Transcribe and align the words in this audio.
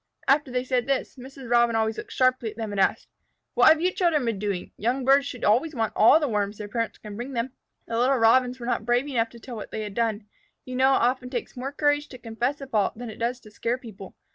After 0.27 0.49
they 0.49 0.63
said 0.63 0.87
this, 0.87 1.15
Mrs. 1.15 1.47
Robin 1.47 1.75
always 1.75 1.99
looked 1.99 2.11
sharply 2.11 2.49
at 2.49 2.57
them 2.57 2.71
and 2.71 2.81
asked, 2.81 3.07
"What 3.53 3.67
have 3.69 3.79
you 3.81 3.91
children 3.91 4.25
been 4.25 4.39
doing? 4.39 4.71
Young 4.75 5.05
birds 5.05 5.27
should 5.27 5.43
always 5.43 5.75
want 5.75 5.93
all 5.95 6.19
the 6.19 6.27
Worms 6.27 6.57
their 6.57 6.67
parents 6.67 6.97
can 6.97 7.15
bring 7.15 7.33
them." 7.33 7.51
The 7.85 7.99
little 7.99 8.17
Robins 8.17 8.59
were 8.59 8.65
not 8.65 8.83
brave 8.83 9.07
enough 9.07 9.29
to 9.29 9.39
tell 9.39 9.55
what 9.55 9.69
they 9.69 9.83
had 9.83 9.93
done. 9.93 10.25
You 10.65 10.75
know 10.75 10.95
it 10.95 11.01
often 11.01 11.29
takes 11.29 11.55
more 11.55 11.71
courage 11.71 12.07
to 12.09 12.17
confess 12.17 12.61
a 12.61 12.65
fault 12.65 12.97
than 12.97 13.11
it 13.11 13.19
does 13.19 13.39
to 13.41 13.51
scare 13.51 13.77
people. 13.77 14.15